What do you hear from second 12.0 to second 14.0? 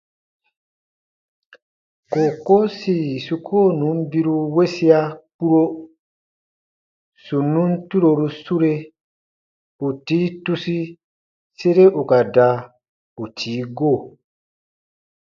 ka da ù tii go.